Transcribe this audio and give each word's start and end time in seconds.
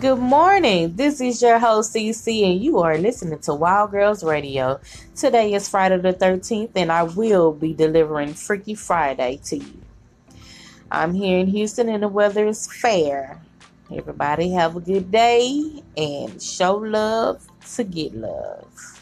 Good 0.00 0.20
morning. 0.20 0.96
This 0.96 1.20
is 1.20 1.42
your 1.42 1.58
host 1.58 1.94
CC, 1.94 2.50
and 2.50 2.64
you 2.64 2.78
are 2.78 2.96
listening 2.96 3.38
to 3.40 3.52
Wild 3.52 3.90
Girls 3.90 4.24
Radio. 4.24 4.80
Today 5.14 5.52
is 5.52 5.68
Friday 5.68 5.98
the 5.98 6.14
13th, 6.14 6.70
and 6.74 6.90
I 6.90 7.02
will 7.02 7.52
be 7.52 7.74
delivering 7.74 8.32
Freaky 8.32 8.74
Friday 8.74 9.38
to 9.44 9.58
you. 9.58 9.82
I'm 10.90 11.12
here 11.12 11.38
in 11.38 11.46
Houston, 11.46 11.90
and 11.90 12.02
the 12.02 12.08
weather 12.08 12.46
is 12.46 12.66
fair. 12.72 13.38
Everybody 13.94 14.50
have 14.52 14.76
a 14.76 14.80
good 14.80 15.10
day 15.10 15.82
and 15.94 16.42
show 16.42 16.76
love 16.76 17.46
to 17.74 17.84
get 17.84 18.14
love. 18.14 19.01